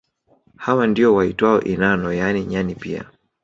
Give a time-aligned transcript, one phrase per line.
[0.57, 3.05] Hawa ndio waitwao inano yaani nyani pia